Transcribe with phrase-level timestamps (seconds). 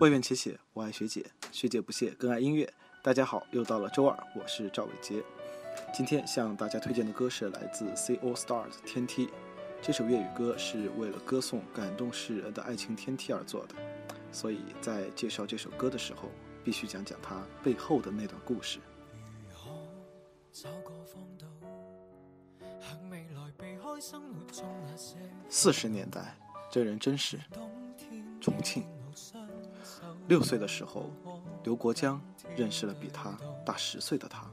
[0.00, 1.22] 外院且写，我爱学姐，
[1.52, 2.66] 学姐不屑，更爱音乐。
[3.02, 5.22] 大家好，又到了周二，我是赵伟杰。
[5.92, 9.26] 今天向大家推荐的歌是来自 C All Stars 天梯》。
[9.82, 13.74] 这首粤语歌是为了歌颂感动世人的爱情天梯而做的，
[14.32, 16.30] 所以在介绍这首歌的时候，
[16.64, 18.78] 必须讲讲它背后的那段故事。
[25.50, 26.34] 四十年代，
[26.72, 27.38] 这人真是
[28.40, 28.82] 重庆。
[30.30, 31.10] 六岁的时候，
[31.64, 32.18] 刘国江
[32.54, 33.36] 认识了比他
[33.66, 34.46] 大十岁的他。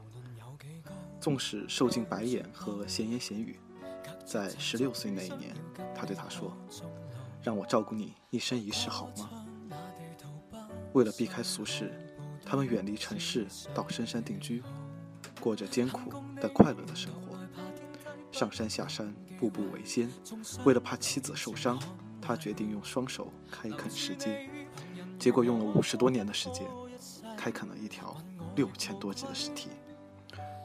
[1.22, 3.60] 纵使受尽白眼和闲言闲语，
[4.26, 5.56] 在十六岁那一年，
[5.96, 6.52] 他对他说
[7.46, 9.30] ：“让我照顾你一生一世好吗？”
[10.94, 11.92] 为了避开俗世，
[12.44, 14.64] 他们远离城市，到深山定居，
[15.40, 16.12] 过着艰苦
[16.42, 17.38] 但快乐的生活。
[18.32, 20.10] 上山下山，步步为艰。
[20.66, 21.80] 为了怕妻子受伤，
[22.20, 24.67] 他决定用双手开垦世界。
[25.20, 26.64] 结果用了五十多年的时间，
[27.36, 28.16] 开垦了一条
[28.56, 29.70] 六千多级的石梯，